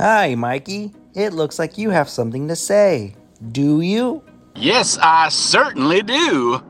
[0.00, 0.92] Hi, Mikey.
[1.16, 3.16] It looks like you have something to say.
[3.50, 4.22] Do you?
[4.54, 6.62] Yes, I certainly do.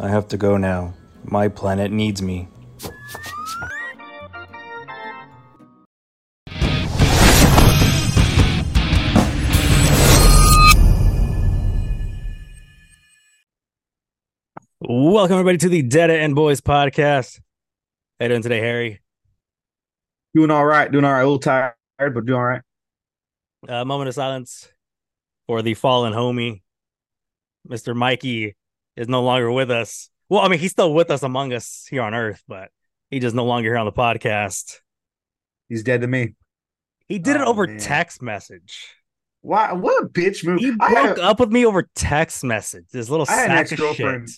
[0.00, 0.92] I have to go now.
[1.22, 2.48] My planet needs me.
[14.80, 17.38] Welcome everybody to the Dada and Boys podcast.
[18.18, 19.00] How you doing today, Harry?
[20.34, 20.90] Doing all right.
[20.90, 21.20] Doing all right.
[21.20, 21.74] A little tired,
[22.10, 22.62] but doing all right.
[23.68, 24.68] A moment of silence
[25.46, 26.62] for the fallen homie.
[27.68, 27.94] Mr.
[27.94, 28.56] Mikey
[28.96, 30.10] is no longer with us.
[30.28, 32.70] Well, I mean, he's still with us among us here on Earth, but
[33.10, 34.78] he just no longer here on the podcast.
[35.68, 36.34] He's dead to me.
[37.06, 37.78] He did it Oh, over man.
[37.78, 38.88] text message.
[39.42, 40.60] Wow, what a bitch move.
[40.60, 42.86] He broke up with me over text message.
[42.92, 44.30] This little I had an sack of shit.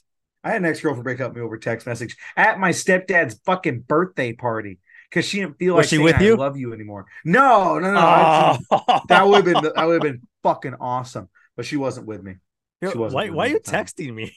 [0.42, 3.40] I had an ex girlfriend break up with me over text message at my stepdad's
[3.46, 4.78] fucking birthday party
[5.14, 6.36] because she didn't feel Was like she with I you?
[6.36, 7.06] love you anymore.
[7.24, 8.58] No, no, no.
[8.70, 9.00] Oh.
[9.08, 11.28] that would have been that would have been fucking awesome.
[11.56, 12.34] But she wasn't with me.
[12.82, 14.36] She wasn't why, with why are you texting me?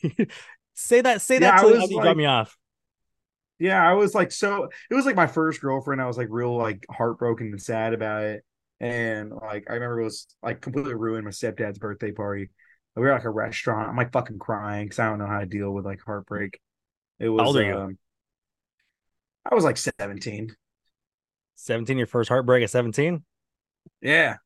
[0.76, 1.22] say that.
[1.24, 2.56] Say Yeah, that till was after you like- drop me off.
[3.60, 6.00] Yeah, I was like so it was like my first girlfriend.
[6.00, 8.44] I was like real like heartbroken and sad about it.
[8.80, 12.52] And like I remember it was like completely ruined my stepdad's birthday party.
[12.96, 13.90] We were at like a restaurant.
[13.90, 16.60] I'm like fucking crying because I don't know how to deal with like heartbreak.
[17.20, 17.76] It was old are you?
[17.76, 17.98] um,
[19.50, 20.56] I was like 17.
[21.58, 23.24] 17, your first heartbreak at 17?
[24.02, 24.38] Yeah.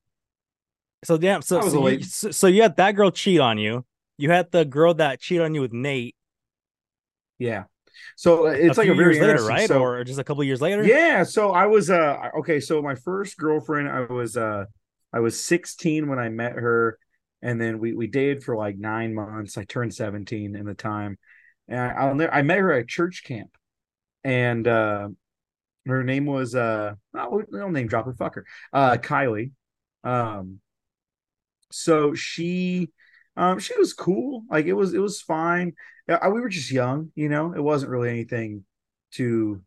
[1.04, 3.86] So yeah, so so you, so, so you had that girl cheat on you.
[4.18, 6.16] You had the girl that cheated on you with Nate.
[7.40, 7.64] Yeah.
[8.16, 9.68] So uh, it's a like a very years later, right?
[9.68, 10.84] So, or just a couple years later.
[10.84, 14.66] Yeah, so I was uh okay, so my first girlfriend, I was uh
[15.12, 16.98] I was 16 when I met her,
[17.42, 19.58] and then we we dated for like nine months.
[19.58, 21.18] I turned 17 in the time,
[21.68, 23.50] and I, I met her at church camp,
[24.24, 25.10] and uh
[25.86, 28.38] her name was uh oh, don't name drop her, fuck
[28.74, 29.52] uh Kylie,
[30.04, 30.60] um,
[31.72, 32.90] so she
[33.38, 35.74] um she was cool, like it was it was fine.
[36.10, 38.66] Uh, we were just young, you know, it wasn't really anything
[39.12, 39.62] to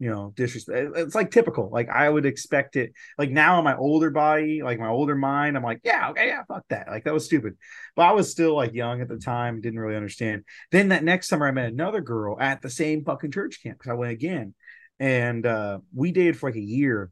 [0.00, 0.92] you know, disrespect.
[0.96, 1.68] It's like typical.
[1.70, 2.92] Like I would expect it.
[3.18, 6.42] Like now in my older body, like my older mind, I'm like, yeah, okay, yeah,
[6.48, 6.88] fuck that.
[6.88, 7.58] Like that was stupid.
[7.94, 10.44] But I was still like young at the time, didn't really understand.
[10.72, 13.90] Then that next summer, I met another girl at the same fucking church camp because
[13.90, 14.54] I went again,
[15.00, 17.10] and uh, we dated for like a year,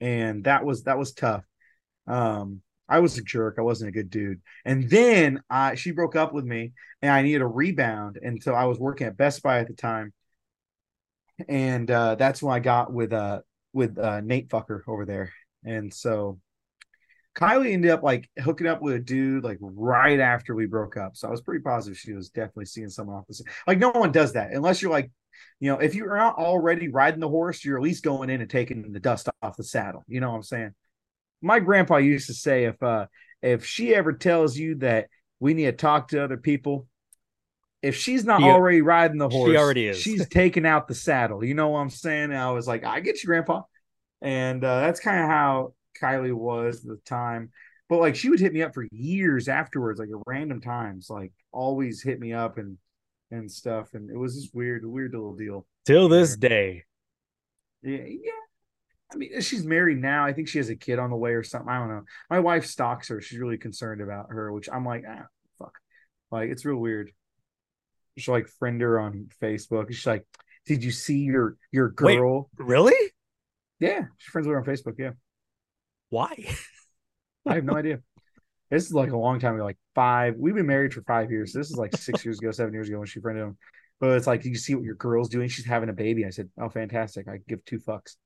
[0.00, 1.44] and that was that was tough.
[2.06, 3.56] Um, I was a jerk.
[3.58, 4.40] I wasn't a good dude.
[4.64, 8.52] And then uh, she broke up with me, and I needed a rebound, and so
[8.52, 10.12] I was working at Best Buy at the time
[11.48, 13.40] and uh that's when I got with uh
[13.72, 15.32] with uh Nate Fucker over there.
[15.64, 16.40] And so
[17.36, 21.16] Kylie ended up like hooking up with a dude like right after we broke up.
[21.16, 23.46] So I was pretty positive she was definitely seeing someone off the side.
[23.66, 25.10] Like no one does that unless you're like,
[25.60, 28.50] you know, if you're not already riding the horse, you're at least going in and
[28.50, 30.04] taking the dust off the saddle.
[30.06, 30.74] You know what I'm saying?
[31.42, 33.06] My grandpa used to say if uh
[33.42, 35.08] if she ever tells you that
[35.40, 36.86] we need to talk to other people,
[37.82, 39.98] if she's not already riding the horse, she already is.
[39.98, 41.44] She's taking out the saddle.
[41.44, 42.24] You know what I'm saying?
[42.24, 43.62] And I was like, I get you, Grandpa.
[44.20, 47.50] And uh, that's kind of how Kylie was at the time.
[47.88, 51.32] But like, she would hit me up for years afterwards, like at random times, like
[51.52, 52.78] always hit me up and
[53.30, 53.94] and stuff.
[53.94, 55.66] And it was just weird, weird little deal.
[55.86, 56.84] Till this day.
[57.82, 58.32] Yeah, yeah.
[59.12, 60.26] I mean, she's married now.
[60.26, 61.70] I think she has a kid on the way or something.
[61.70, 62.02] I don't know.
[62.28, 63.20] My wife stalks her.
[63.20, 65.26] She's really concerned about her, which I'm like, ah,
[65.58, 65.78] fuck.
[66.30, 67.10] Like, it's real weird.
[68.18, 69.90] She's like friend her on Facebook.
[69.90, 70.26] She's like,
[70.66, 72.16] did you see your your Wait.
[72.16, 72.50] girl?
[72.58, 72.94] Really?
[73.80, 74.96] Yeah, she's friends with her on Facebook.
[74.98, 75.12] Yeah,
[76.10, 76.34] Why?
[77.46, 78.00] I have no idea.
[78.70, 80.34] This is like a long time ago, like five.
[80.36, 81.52] We've been married for five years.
[81.52, 83.56] This is like six years ago, seven years ago when she friended him.
[84.00, 85.48] But it's like, you see what your girl's doing?
[85.48, 86.24] She's having a baby.
[86.24, 87.26] I said, oh, fantastic.
[87.28, 88.16] I give two fucks.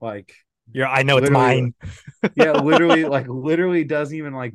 [0.00, 0.32] Like,
[0.72, 1.74] You're, I know it's mine.
[2.34, 4.54] yeah, literally, like literally doesn't even like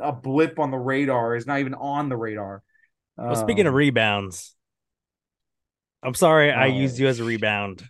[0.00, 1.36] a blip on the radar.
[1.36, 2.62] Is not even on the radar.
[3.26, 4.54] Well, speaking of Um, rebounds,
[6.02, 7.84] I'm sorry I Oh, used you as a rebound.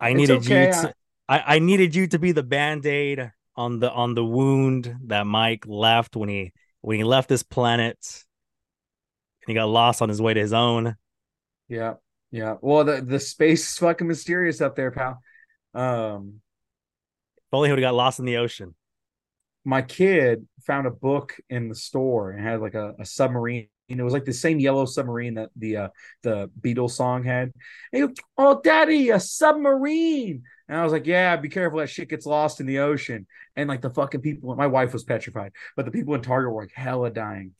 [0.00, 0.92] I needed okay, you to
[1.28, 5.64] I, I needed you to be the band-aid on the on the wound that Mike
[5.66, 6.52] left when he
[6.82, 7.98] when he left this planet
[9.42, 10.96] and he got lost on his way to his own.
[11.68, 11.94] yeah,
[12.30, 12.56] yeah.
[12.60, 15.20] Well, the the space is fucking mysterious up there, pal.
[15.74, 16.40] Um,
[17.36, 18.74] If only he would have got lost in the ocean.
[19.64, 23.68] my kid found a book in the store and had like a, a submarine.
[23.90, 25.88] And it was like the same yellow submarine that the uh
[26.22, 27.44] the Beatles song had.
[27.44, 27.52] And
[27.92, 30.42] he goes, oh, daddy, a submarine.
[30.68, 33.26] And I was like, yeah, be careful that shit gets lost in the ocean.
[33.56, 36.62] And like the fucking people, my wife was petrified, but the people in Target were
[36.62, 37.52] like hella dying.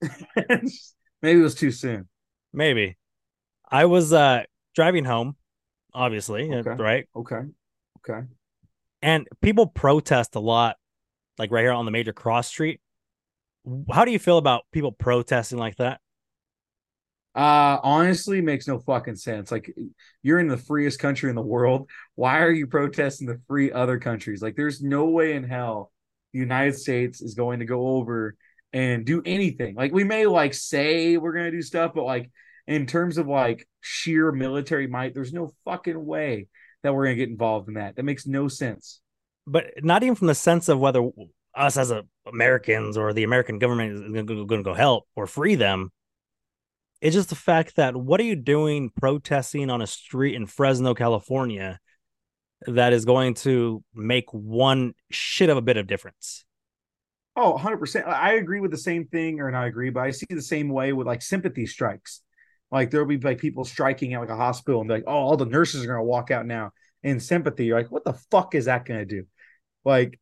[0.36, 2.08] Maybe it was too soon.
[2.52, 2.96] Maybe.
[3.70, 4.44] I was uh
[4.74, 5.36] driving home,
[5.92, 6.70] obviously, uh, Okay.
[6.82, 7.08] right?
[7.14, 7.40] Okay.
[8.08, 8.26] Okay.
[9.02, 10.76] And people protest a lot,
[11.38, 12.80] like right here on the major cross street.
[13.90, 16.00] How do you feel about people protesting like that?
[17.34, 19.50] Uh honestly makes no fucking sense.
[19.50, 19.74] Like
[20.22, 21.90] you're in the freest country in the world.
[22.14, 24.40] Why are you protesting the free other countries?
[24.40, 25.90] Like there's no way in hell
[26.32, 28.36] the United States is going to go over
[28.72, 29.74] and do anything.
[29.74, 32.30] Like we may like say we're going to do stuff, but like
[32.66, 36.48] in terms of like sheer military might, there's no fucking way
[36.82, 37.96] that we're going to get involved in that.
[37.96, 39.00] That makes no sense.
[39.46, 41.02] But not even from the sense of whether
[41.56, 45.54] us as a, Americans or the American government is going to go help or free
[45.54, 45.90] them
[47.04, 50.94] it's just the fact that what are you doing protesting on a street in Fresno,
[50.94, 51.78] California,
[52.66, 56.46] that is going to make one shit of a bit of difference?
[57.36, 58.06] Oh, 100%.
[58.06, 60.94] I agree with the same thing, or not agree, but I see the same way
[60.94, 62.22] with like sympathy strikes.
[62.70, 65.36] Like there'll be like people striking at like a hospital and be like, oh, all
[65.36, 66.70] the nurses are going to walk out now
[67.02, 67.66] in sympathy.
[67.66, 69.26] You're like, what the fuck is that going to do?
[69.84, 70.18] Like,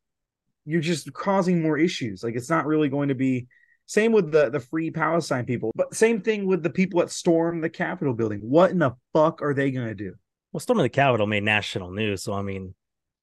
[0.65, 2.23] you're just causing more issues.
[2.23, 3.47] Like, it's not really going to be
[3.87, 7.63] same with the the free Palestine people, but same thing with the people that stormed
[7.63, 8.41] the Capitol building.
[8.41, 10.15] What in the fuck are they gonna do?
[10.53, 12.75] Well, storming the Capitol made national news, so I mean,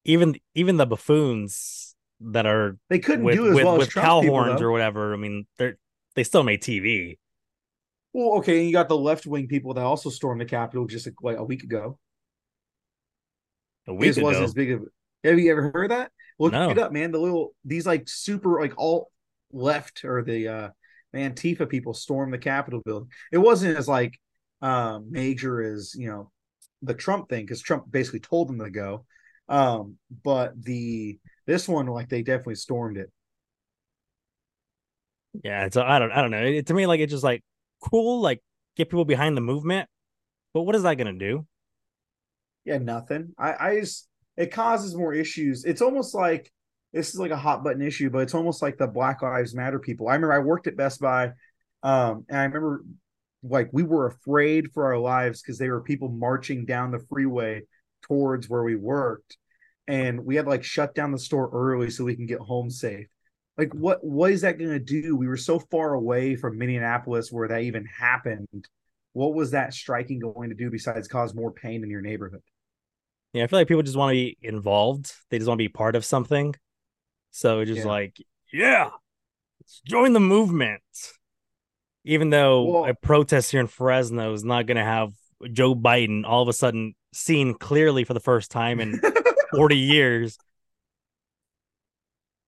[0.06, 3.94] even even the buffoons that are they couldn't with, do as with, well with as
[3.94, 4.68] cow people, horns though.
[4.68, 5.14] or whatever.
[5.14, 5.78] I mean, they're
[6.16, 7.18] they still made TV.
[8.14, 11.08] Well, okay, and you got the left wing people that also stormed the Capitol just
[11.22, 11.98] like a week ago.
[13.88, 14.84] A week this ago, wasn't as big of.
[15.24, 16.12] Have you ever heard that?
[16.40, 16.70] Look No.
[16.70, 17.12] it up, man.
[17.12, 19.12] The little these like super like all
[19.52, 20.70] left or the uh
[21.16, 23.10] Antifa people stormed the Capitol building.
[23.32, 24.20] It wasn't as like
[24.62, 26.32] um major as you know
[26.82, 29.06] the Trump thing because Trump basically told them to go.
[29.50, 33.12] Um, but the this one like they definitely stormed it.
[35.44, 35.70] yeah.
[35.72, 36.44] So I don't I don't know.
[36.44, 37.44] It, to me, like it's just like
[37.82, 38.42] cool, like
[38.76, 39.90] get people behind the movement,
[40.54, 41.48] but what is that gonna do?
[42.66, 43.34] Yeah, nothing.
[43.38, 44.08] I I just
[44.40, 45.66] it causes more issues.
[45.66, 46.50] It's almost like
[46.94, 49.80] this is like a hot button issue, but it's almost like the Black Lives Matter
[49.80, 50.08] people.
[50.08, 51.34] I remember I worked at Best Buy,
[51.84, 52.84] um, and I remember
[53.44, 57.64] like we were afraid for our lives because there were people marching down the freeway
[58.04, 59.38] towards where we worked,
[59.88, 63.08] and we had like shut down the store early so we can get home safe.
[63.58, 65.18] Like what what is that going to do?
[65.18, 68.70] We were so far away from Minneapolis where that even happened.
[69.12, 72.42] What was that striking going to do besides cause more pain in your neighborhood?
[73.34, 75.14] Yeah, I feel like people just want to be involved.
[75.30, 76.56] They just want to be part of something.
[77.32, 77.88] So it's just Yeah.
[77.92, 78.18] like,
[78.52, 78.90] yeah,
[79.62, 80.82] let's join the movement.
[82.06, 85.14] Even though Well- a protest here in Fresno is not going to have
[85.54, 89.00] Joe Biden all of a sudden seen clearly for the first time in
[89.54, 90.38] 40 years.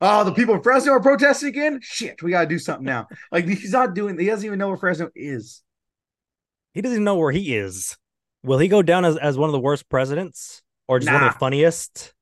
[0.04, 1.80] Oh, the people in Fresno are protesting again?
[1.84, 3.08] Shit, we gotta do something now.
[3.32, 5.62] Like he's not doing he doesn't even know where Fresno is.
[6.74, 7.98] He doesn't even know where he is.
[8.44, 11.34] Will he go down as, as one of the worst presidents or just one of
[11.34, 12.14] the funniest?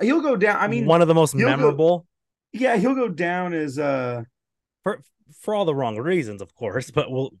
[0.00, 0.56] He'll go down.
[0.58, 2.06] I mean, one of the most he'll go- memorable
[2.54, 4.22] yeah, he'll go down as uh
[4.84, 5.02] for
[5.40, 6.90] for all the wrong reasons, of course.
[6.90, 7.32] But we'll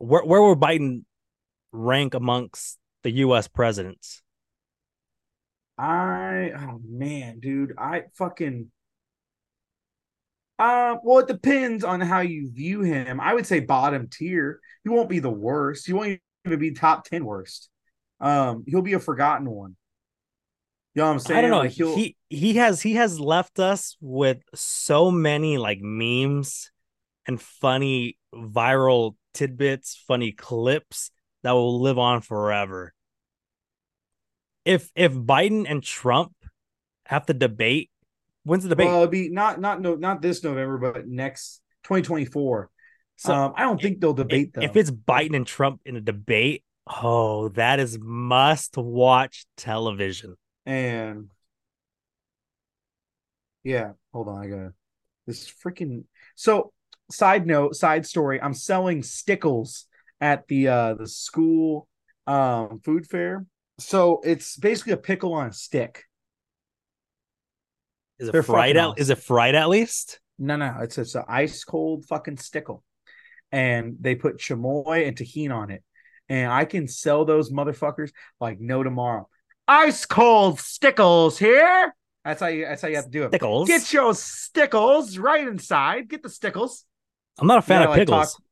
[0.00, 1.04] where where will Biden
[1.72, 3.48] rank amongst the U.S.
[3.48, 4.22] presidents?
[5.78, 8.70] I oh man, dude, I fucking
[10.58, 13.20] uh well it depends on how you view him.
[13.20, 14.60] I would say bottom tier.
[14.84, 15.86] He won't be the worst.
[15.86, 17.68] He won't even be top 10 worst.
[18.20, 19.76] Um he'll be a forgotten one.
[20.96, 21.38] You know what I'm saying?
[21.38, 21.58] I don't know.
[21.58, 26.70] Like, he he has he has left us with so many like memes
[27.26, 31.10] and funny viral tidbits, funny clips
[31.42, 32.94] that will live on forever.
[34.64, 36.32] If if Biden and Trump
[37.04, 37.90] have to debate,
[38.44, 38.86] when's the debate?
[38.86, 42.70] Well, it'll be not not no not this November, but next 2024.
[43.16, 44.62] So, um, I don't think they'll debate if, though.
[44.62, 50.36] if it's Biden and Trump in a debate, oh, that is must watch television.
[50.66, 51.30] And
[53.64, 54.72] yeah, hold on, I gotta
[55.26, 56.04] this freaking
[56.34, 56.72] so
[57.10, 58.40] side note, side story.
[58.40, 59.86] I'm selling stickles
[60.20, 61.88] at the uh the school
[62.26, 63.46] um food fair.
[63.78, 66.04] So it's basically a pickle on a stick.
[68.18, 68.92] Is it They're fried out?
[68.92, 69.02] awesome.
[69.02, 70.20] Is it fried at least?
[70.38, 72.84] No, no, it's it's an ice cold fucking stickle,
[73.52, 75.82] and they put chamoy and tahini on it,
[76.28, 79.28] and I can sell those motherfuckers like no tomorrow.
[79.68, 81.94] Ice cold stickles here.
[82.24, 82.64] That's how you.
[82.64, 83.32] That's how you have to do it.
[83.32, 83.68] Pickles.
[83.68, 86.08] Get your stickles right inside.
[86.08, 86.84] Get the stickles.
[87.38, 88.32] I'm not a fan Yeah, of like pickles.
[88.34, 88.42] talk-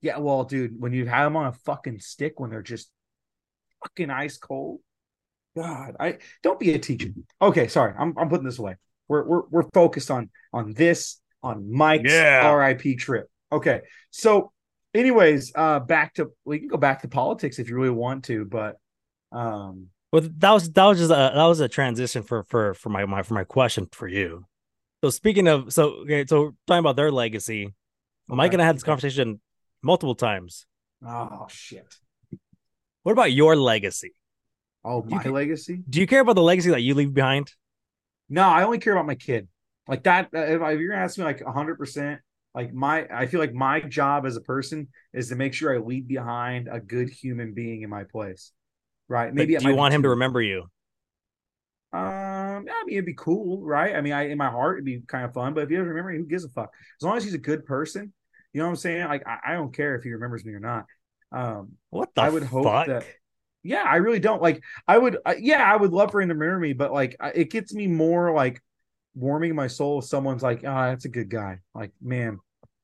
[0.00, 2.90] Yeah, well, dude, when you have them on a fucking stick when they're just
[3.82, 4.80] fucking ice cold.
[5.56, 7.10] God, I don't be a teacher.
[7.40, 8.76] Okay, sorry, I'm I'm putting this away.
[9.08, 12.50] We're we're we're focused on on this on Mike's Yeah.
[12.54, 13.28] RIP trip.
[13.50, 14.52] Okay, so
[14.94, 18.44] anyways, uh, back to we can go back to politics if you really want to,
[18.46, 18.76] but
[19.30, 22.90] um, Well, that was that was just a that was a transition for for for
[22.90, 24.44] my, my for my question for you.
[25.02, 27.72] So speaking of so okay, so talking about their legacy,
[28.28, 29.40] Mike and I had this conversation
[29.82, 30.66] multiple times.
[31.04, 31.96] Oh shit.
[33.02, 34.14] What about your legacy?
[34.84, 35.82] Oh, my legacy?
[35.88, 37.52] Do you care about the legacy that you leave behind?
[38.28, 39.48] No, I only care about my kid.
[39.88, 40.28] Like that.
[40.34, 42.20] uh, If, you're gonna ask me, like hundred percent,
[42.54, 45.78] like my, I feel like my job as a person is to make sure I
[45.78, 48.52] leave behind a good human being in my place.
[49.12, 49.32] Right?
[49.32, 50.62] Maybe do you want him to remember you?
[51.92, 53.94] Um, I mean, it'd be cool, right?
[53.94, 55.52] I mean, I in my heart, it'd be kind of fun.
[55.52, 56.72] But if he doesn't remember me, who gives a fuck?
[56.98, 58.14] As long as he's a good person,
[58.54, 59.04] you know what I'm saying?
[59.08, 60.86] Like, I, I don't care if he remembers me or not.
[61.30, 63.04] Um, What the I would hope that.
[63.62, 64.62] Yeah, I really don't like.
[64.88, 67.32] I would, uh, yeah, I would love for him to remember me, but like, I,
[67.32, 68.60] it gets me more like
[69.14, 69.98] warming my soul.
[69.98, 72.40] If someone's like, "Ah, that's a good guy." Like, man,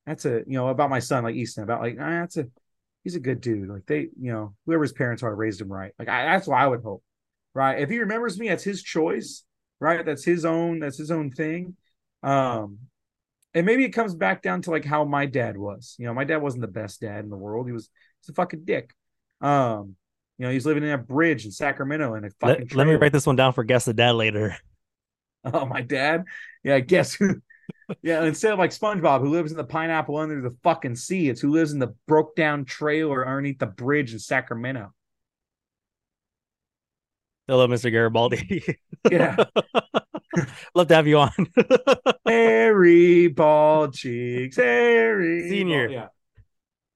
[0.07, 2.47] that's a you know about my son, like Easton, about like, ah, that's a
[3.05, 3.69] he's a good dude.
[3.69, 5.93] Like they, you know, whoever his parents are raised him right.
[5.99, 7.03] Like I, that's what I would hope,
[7.55, 7.81] right?
[7.81, 9.45] If he remembers me, that's his choice,
[9.81, 10.05] right?
[10.05, 10.81] That's his own.
[10.81, 11.77] That's his own thing.
[12.23, 12.79] Um,
[13.55, 15.97] and maybe it comes back down to like how my dad was.
[15.99, 17.67] You know, my dad wasn't the best dad in the world.
[17.67, 17.89] He was
[18.21, 18.93] he's a fucking dick.
[19.41, 19.97] Um,
[20.39, 22.69] you know, he's living in a bridge in Sacramento in a fucking.
[22.69, 24.57] Let, let me write this one down for guess the dad later.
[25.45, 26.25] Oh, my dad.
[26.65, 27.41] Yeah, guess who?
[28.03, 31.41] Yeah, instead of like SpongeBob, who lives in the pineapple under the fucking sea, it's
[31.41, 34.93] who lives in the broke down trailer underneath the bridge in Sacramento.
[37.47, 37.91] Hello, Mr.
[37.91, 38.63] Garibaldi.
[39.11, 39.37] Yeah,
[40.75, 41.31] Love to have you on.
[42.27, 45.89] Harry bald cheeks, Harry Senior.
[45.89, 46.09] Bald- yeah,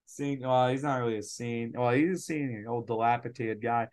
[0.06, 0.48] senior.
[0.48, 1.80] Well, he's not really a senior.
[1.80, 3.88] Well, he's a senior, old dilapidated guy.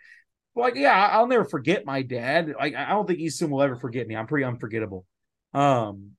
[0.55, 2.53] But like, yeah, I'll never forget my dad.
[2.59, 4.15] Like, I I don't think Easton will ever forget me.
[4.15, 5.05] I'm pretty unforgettable.
[5.53, 6.11] Um,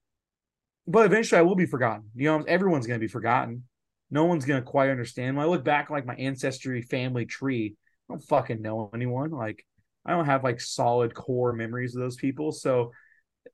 [0.91, 2.11] but eventually I will be forgotten.
[2.15, 3.65] You know, everyone's gonna be forgotten.
[4.11, 5.37] No one's gonna quite understand.
[5.37, 7.77] When I look back like my ancestry family tree,
[8.09, 9.31] I don't fucking know anyone.
[9.31, 9.65] Like,
[10.05, 12.53] I don't have like solid core memories of those people.
[12.53, 12.93] So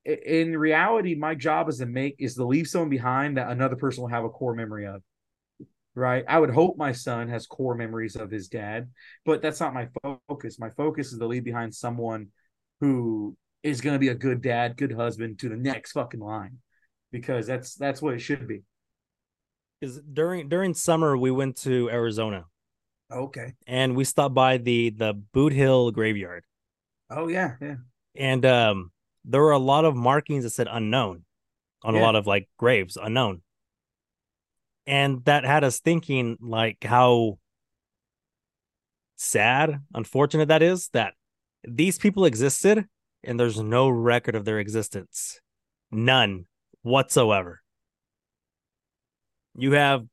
[0.05, 4.03] in reality, my job is to make is to leave someone behind that another person
[4.03, 5.03] will have a core memory of.
[5.95, 6.25] Right.
[6.29, 8.91] I would hope my son has core memories of his dad,
[9.25, 9.89] but that's not my
[10.29, 10.59] focus.
[10.59, 12.29] My focus is to leave behind someone
[12.81, 16.59] who is going to be a good dad, good husband to the next fucking line,
[17.13, 18.63] because that's that's what it should be.
[19.81, 22.45] Because during during summer we went to Arizona
[23.13, 23.55] Okay.
[23.67, 26.45] and we stopped by the the Boot Hill graveyard.
[27.11, 27.77] Oh yeah, yeah.
[28.17, 28.91] And um
[29.25, 31.25] there were a lot of markings that said unknown
[31.83, 33.43] on a lot of like graves, unknown.
[34.87, 37.39] And that had us thinking like how
[39.17, 41.15] sad, unfortunate that is that
[41.65, 42.87] these people existed
[43.25, 45.41] and there's no record of their existence.
[45.91, 46.47] None
[46.87, 47.61] whatsoever.
[49.59, 50.07] You have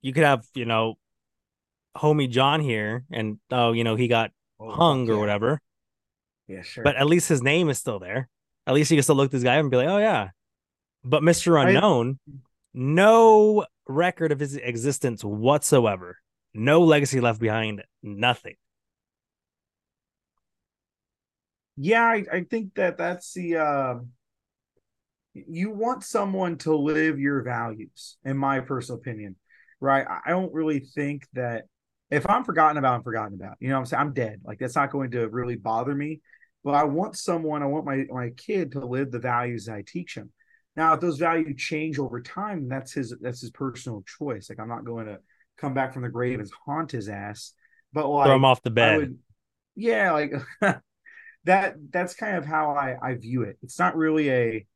[0.00, 0.94] you could have, you know,
[1.96, 5.60] homie John here and oh, you know, he got Oh, hung or whatever
[6.48, 6.82] Yeah, sure.
[6.82, 8.28] but at least his name is still there.
[8.66, 10.30] At least you can still look this guy up and be like, oh yeah.
[11.04, 11.58] But Mr.
[11.60, 12.18] I- Unknown,
[12.72, 16.18] no record of his existence whatsoever.
[16.54, 17.82] No legacy left behind.
[18.02, 18.54] Nothing.
[21.76, 23.94] yeah, I, I think that that's the uh,
[25.48, 29.36] you want someone to live your values, in my personal opinion,
[29.80, 30.06] right?
[30.08, 31.64] I- don't really think that
[32.10, 33.56] if I'm forgotten about, I'm forgotten about.
[33.60, 34.00] You know what I'm saying?
[34.00, 34.40] I'm dead.
[34.44, 36.20] Like that's not going to really bother me.
[36.62, 39.84] But I want someone, I want my my kid to live the values that I
[39.86, 40.32] teach him.
[40.76, 44.48] Now, if those values change over time, that's his that's his personal choice.
[44.48, 45.18] Like I'm not going to
[45.58, 47.52] come back from the grave and haunt his ass.
[47.92, 48.96] But like Throw him off the bed.
[48.98, 49.18] would,
[49.74, 50.32] yeah, like
[51.44, 51.76] that.
[51.90, 53.58] That's kind of how I I view it.
[53.62, 54.66] It's not really a,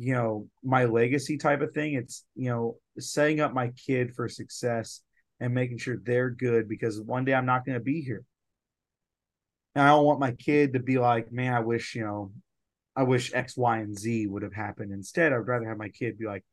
[0.00, 1.92] you know, my legacy type of thing.
[1.92, 5.02] It's you know, setting up my kid for success
[5.40, 8.24] and making sure they're good because one day I'm not going to be here.
[9.74, 12.32] And I don't want my kid to be like, man, I wish you know,
[12.96, 14.90] I wish X, Y, and Z would have happened.
[14.90, 16.44] Instead, I'd rather have my kid be like,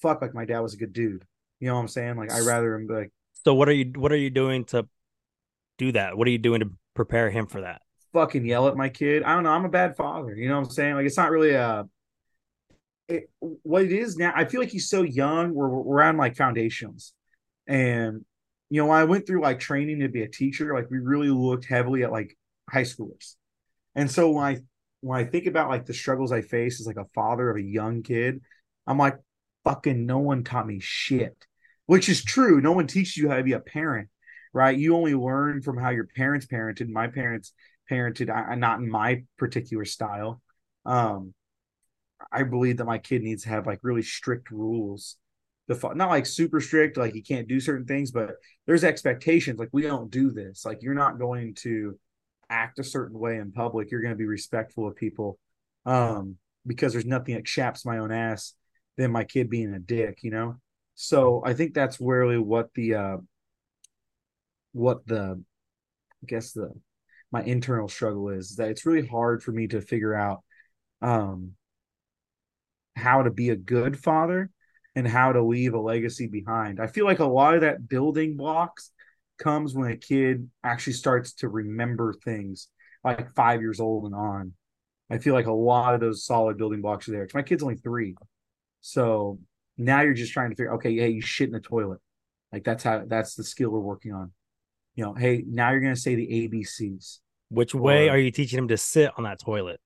[0.00, 1.24] fuck, like my dad was a good dude.
[1.58, 2.16] You know what I'm saying?
[2.16, 3.12] Like I'd rather him be like.
[3.44, 4.86] so what are you what are you doing to
[5.78, 6.16] do that?
[6.16, 7.82] What are you doing to prepare him for that?
[8.12, 9.22] fucking yell at my kid.
[9.22, 9.50] I don't know.
[9.50, 10.34] I'm a bad father.
[10.34, 10.94] You know what I'm saying?
[10.94, 11.86] Like it's not really a.
[13.10, 15.52] It, what it is now, I feel like he's so young.
[15.54, 17.12] We're we're on like foundations,
[17.66, 18.24] and
[18.70, 21.66] you know I went through like training to be a teacher, like we really looked
[21.66, 22.36] heavily at like
[22.70, 23.34] high schoolers,
[23.94, 24.58] and so when I
[25.00, 27.62] when I think about like the struggles I face as like a father of a
[27.62, 28.40] young kid,
[28.86, 29.16] I'm like,
[29.64, 31.36] fucking no one taught me shit,
[31.86, 32.60] which is true.
[32.60, 34.08] No one teaches you how to be a parent,
[34.52, 34.76] right?
[34.76, 36.88] You only learn from how your parents parented.
[36.88, 37.52] My parents
[37.90, 40.40] parented I, not in my particular style
[40.86, 41.34] um
[42.32, 45.16] i believe that my kid needs to have like really strict rules
[45.74, 48.32] fo- not like super strict like he can't do certain things but
[48.66, 51.96] there's expectations like we don't do this like you're not going to
[52.50, 53.90] act a certain way in public.
[53.90, 55.38] You're going to be respectful of people,
[55.86, 56.36] um,
[56.66, 58.54] because there's nothing that chaps my own ass
[58.98, 60.56] than my kid being a dick, you know.
[60.96, 63.16] So I think that's really what the uh,
[64.72, 65.42] what the
[66.22, 66.72] I guess the
[67.32, 70.42] my internal struggle is that it's really hard for me to figure out
[71.00, 71.52] um
[72.96, 74.50] how to be a good father
[74.94, 76.80] and how to leave a legacy behind.
[76.80, 78.90] I feel like a lot of that building blocks
[79.38, 82.68] comes when a kid actually starts to remember things
[83.04, 84.52] like five years old and on.
[85.08, 87.26] I feel like a lot of those solid building blocks are there.
[87.34, 88.14] My kid's only three.
[88.80, 89.38] So
[89.78, 92.00] now you're just trying to figure, okay, hey, you shit in the toilet.
[92.52, 94.32] Like that's how that's the skill we're working on.
[94.96, 97.20] You know, hey, now you're gonna say the ABCs.
[97.48, 99.80] Which way Or- are you teaching him to sit on that toilet?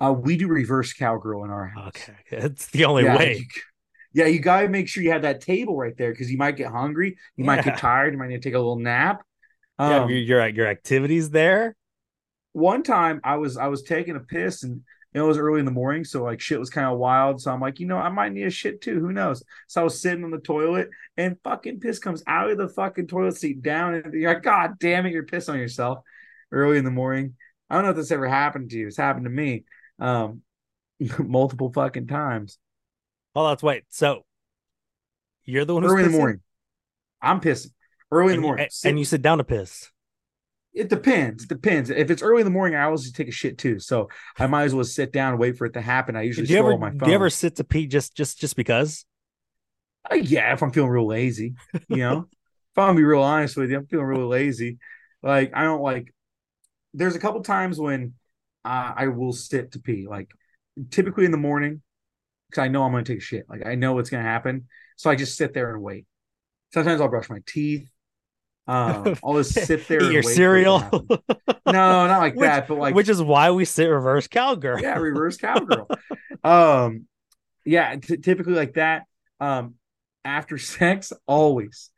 [0.00, 1.88] Uh, we do reverse cowgirl in our house.
[1.88, 3.36] Okay, it's the only yeah, way.
[3.38, 3.46] you-
[4.12, 6.70] yeah, you gotta make sure you have that table right there because you might get
[6.70, 9.22] hungry, you might get tired, you might need to take a little nap.
[9.78, 11.76] Yeah, Um, your, your your activities there.
[12.52, 15.70] one time I was I was taking a piss and it was early in the
[15.70, 17.40] morning, so like shit was kind of wild.
[17.40, 19.00] So I'm like, you know, I might need a shit too.
[19.00, 19.42] Who knows?
[19.66, 23.06] So I was sitting on the toilet and fucking piss comes out of the fucking
[23.06, 26.00] toilet seat down, and you're like, God damn it, you're pissing on yourself
[26.52, 27.34] early in the morning.
[27.70, 28.86] I don't know if this ever happened to you.
[28.88, 29.64] It's happened to me
[29.98, 30.42] um
[31.18, 32.58] multiple fucking times.
[33.34, 33.84] Oh, that's wait.
[33.90, 34.24] So
[35.44, 36.40] you're the one who's Early in the morning.
[37.22, 37.72] I'm pissing.
[38.10, 38.64] Early in and, the morning.
[38.64, 39.90] and- and you sit down to piss.
[40.72, 41.44] It depends.
[41.44, 41.88] It depends.
[41.88, 43.78] If it's early in the morning, I always take a shit too.
[43.78, 46.16] So I might as well sit down and wait for it to happen.
[46.16, 46.98] I usually Do you scroll ever my phone.
[46.98, 49.06] do you ever sit to pee just just just because?
[50.10, 51.54] Uh, yeah, if I'm feeling real lazy,
[51.88, 54.76] you know, if I'm gonna be real honest with you, I'm feeling really lazy.
[55.22, 56.12] Like I don't like.
[56.92, 58.12] There's a couple times when
[58.66, 60.06] uh, I will sit to pee.
[60.08, 60.30] Like
[60.90, 61.82] typically in the morning,
[62.50, 63.46] because I know I'm gonna take a shit.
[63.48, 66.06] Like I know what's gonna happen, so I just sit there and wait.
[66.74, 67.88] Sometimes I'll brush my teeth.
[68.66, 69.98] Um, I'll just sit there.
[70.02, 71.06] Eat and your wait for it to cereal.
[71.66, 72.68] No, not like Which- that.
[72.68, 74.80] But like which is why we sit reverse cowgirl.
[74.80, 75.88] yeah, reverse cowgirl.
[76.44, 77.06] um,
[77.64, 79.04] yeah, t- typically like that.
[79.40, 79.74] Um,
[80.24, 81.90] after sex, always.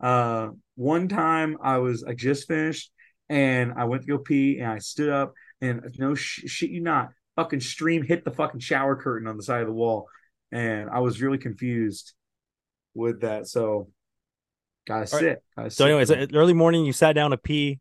[0.00, 2.90] Uh, one time I was I just finished
[3.28, 6.80] and I went to go pee and I stood up and no sh- shit you
[6.80, 10.08] not fucking stream hit the fucking shower curtain on the side of the wall
[10.52, 12.12] and I was really confused
[12.94, 13.46] with that.
[13.48, 13.88] So
[14.86, 15.08] gotta All right.
[15.08, 15.42] sit.
[15.56, 17.80] Gotta So, sit anyways, early morning, you sat down to pee,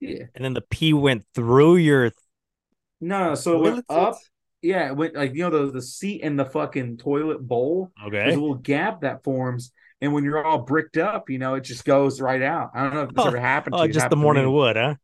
[0.00, 0.24] yeah.
[0.34, 2.12] and then the pee went through your.
[3.00, 4.16] No, so it went up.
[4.62, 7.92] Yeah, it went like you know the the seat and the fucking toilet bowl.
[8.10, 8.32] There's Okay.
[8.34, 11.84] a little gap that forms, and when you're all bricked up, you know, it just
[11.84, 12.70] goes right out.
[12.74, 13.92] I don't know if this Oh, ever happened to Oh, you.
[13.92, 14.94] Just the morning wood, huh?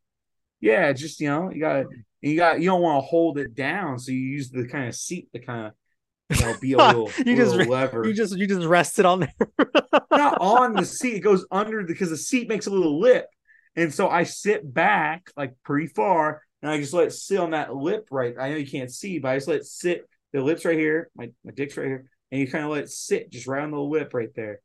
[0.63, 1.87] Yeah, just you know, you got
[2.21, 4.95] you got you don't want to hold it down, so you use the kind of
[4.95, 8.07] seat to kind of you know be a little, You just little re- lever.
[8.07, 9.35] You just you just rested on there.
[10.13, 13.27] Not on the seat, it goes under because the seat makes a little lip,
[13.75, 17.51] and so I sit back like pretty far, and I just let it sit on
[17.51, 18.37] that lip right.
[18.39, 20.09] I know you can't see, but I just let it sit.
[20.33, 22.91] The lips right here, my my dick's right here, and you kind of let it
[22.91, 24.61] sit just right on the lip right there.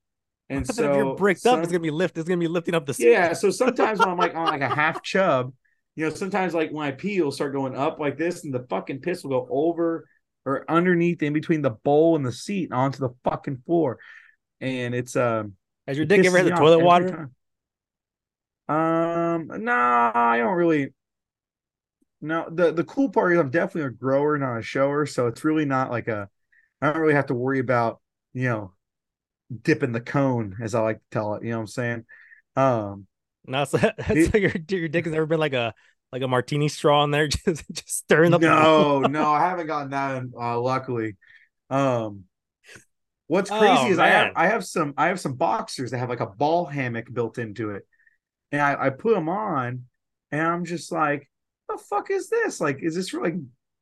[0.48, 2.20] And so if you're bricked up, it's gonna be lift.
[2.20, 3.10] It's gonna be lifting up the seat.
[3.10, 5.54] Yeah, so sometimes when I'm like on like a half chub,
[5.98, 8.68] you know, sometimes like when I pee, it'll start going up like this, and the
[8.70, 10.08] fucking piss will go over
[10.46, 13.98] or underneath in between the bowl and the seat and onto the fucking floor.
[14.62, 15.54] And it's um
[15.88, 17.08] Has your dick ever me the toilet water?
[17.10, 17.34] time.
[18.70, 20.94] Um, no, I don't really.
[22.22, 25.44] No, the the cool part is I'm definitely a grower, not a shower, so it's
[25.44, 26.30] really not like a.
[26.80, 28.02] I don't really have to worry about
[28.34, 28.74] you know
[29.64, 31.44] dipping the cone, as I like to tell it.
[31.44, 32.06] You know what I'm saying?
[32.56, 33.08] Um,
[33.48, 35.74] No, so, so your your dick has never been like a
[36.12, 38.42] like a martini straw in there, just just stirring up.
[38.42, 40.24] the- no, no, I haven't gotten that.
[40.40, 41.16] Uh, luckily,
[41.70, 42.24] um,
[43.28, 44.32] what's crazy Oh, is I have.
[44.36, 47.72] I have some I have some boxers that have like a ball hammock built into
[47.72, 47.88] it,
[48.52, 49.86] and I, I put them on,
[50.32, 51.30] and I'm just like,
[51.70, 52.60] the fuck is this?
[52.62, 53.36] Like, is this for like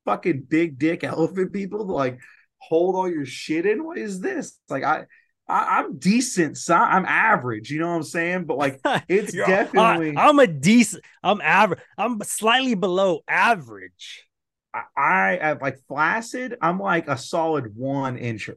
[0.06, 2.20] fucking big dick elephant people to like
[2.60, 3.84] hold all your shit in?
[3.84, 4.60] What is this?
[4.70, 5.06] Like, I.
[5.48, 7.70] I, I'm decent, si- I'm average.
[7.70, 8.46] You know what I'm saying?
[8.46, 11.04] But like, it's definitely- I, am a decent.
[11.24, 11.80] I'm average.
[11.98, 14.28] I'm slightly below average.
[14.74, 16.58] I, I at like flaccid.
[16.62, 18.56] I'm like a solid one incher.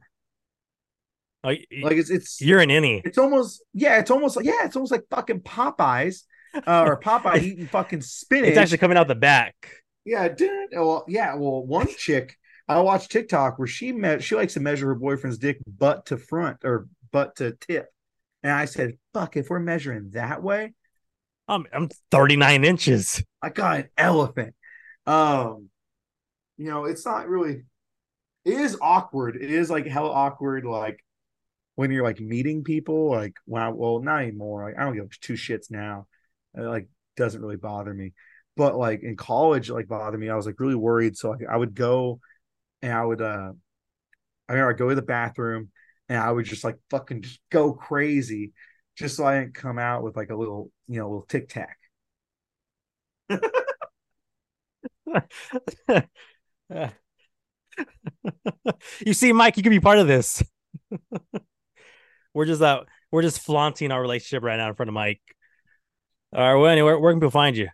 [1.44, 3.01] Like, Like it's it's you're an innie.
[3.05, 6.22] it's almost yeah, it's almost like yeah, it's almost like fucking Popeyes
[6.66, 8.48] uh, or Popeye eating fucking spinach.
[8.48, 9.55] It's actually coming out the back.
[10.05, 10.70] yeah, dude.
[10.72, 11.35] Well, yeah.
[11.37, 12.37] Well, one chick
[12.69, 16.17] I watched TikTok where she met she likes to measure her boyfriend's dick butt to
[16.19, 17.89] front or butt to tip,
[18.43, 20.75] and I said, "Fuck, if we're measuring that way,
[21.49, 23.23] I'm I'm 39 inches.
[23.43, 24.55] I got an elephant."
[25.07, 25.71] Um,
[26.57, 27.65] you know, it's not really.
[28.45, 29.37] It is awkward.
[29.37, 30.65] It is like hell awkward.
[30.65, 31.05] Like
[31.75, 33.11] when you're like meeting people.
[33.11, 34.65] Like wow, well, not anymore.
[34.65, 36.07] Like I don't give two shits now.
[36.57, 38.13] It like doesn't really bother me.
[38.57, 40.29] but like in college, like bothered me.
[40.29, 41.17] I was like really worried.
[41.17, 42.21] So like, I would go
[42.83, 43.53] and I would uh
[44.49, 45.71] I remember I'd go to the bathroom
[46.09, 48.53] and I would just like fucking just go crazy
[48.97, 51.79] just so I didn't come out with like a little, you know, little tic tac.
[59.05, 60.43] you see, Mike, you could be part of this.
[62.35, 65.21] we're just uh, we're just flaunting our relationship right now in front of Mike.
[66.35, 67.69] All right, well, anyway, where can people find you?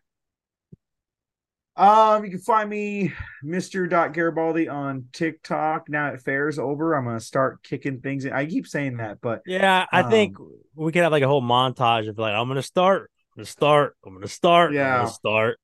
[1.76, 3.12] Um, you can find me,
[3.44, 3.88] Mr.
[4.12, 5.88] Garibaldi, on TikTok.
[5.88, 8.32] Now it fair's over, I'm gonna start kicking things in.
[8.32, 10.36] I keep saying that, but yeah, I um, think
[10.76, 13.96] we could have like a whole montage of like, I'm gonna start, I'm gonna start,
[14.06, 15.58] I'm gonna start, yeah, I'm gonna start.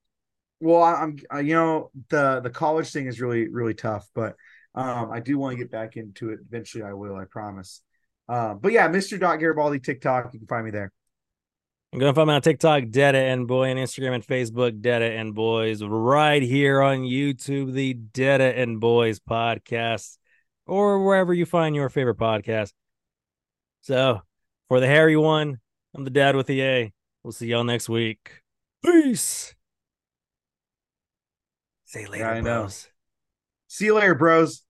[0.58, 4.34] Well, I'm, you know, the the college thing is really really tough, but
[4.74, 6.40] um, I do want to get back into it.
[6.46, 7.16] Eventually, I will.
[7.16, 7.82] I promise.
[8.28, 9.18] Uh, but yeah, Mr.
[9.18, 10.32] Garibaldi TikTok.
[10.32, 10.92] You can find me there.
[11.92, 15.34] I'm gonna find me on TikTok, Dada and Boy, and Instagram and Facebook, Dada and
[15.34, 20.16] Boys, right here on YouTube, the Dada and Boys podcast,
[20.68, 22.72] or wherever you find your favorite podcast.
[23.80, 24.20] So,
[24.68, 25.58] for the hairy one,
[25.92, 26.92] I'm the dad with the A.
[27.24, 28.40] We'll see y'all next week.
[28.84, 29.56] Peace.
[31.86, 32.88] Say later, yeah, bros.
[33.66, 34.62] See you later, bros.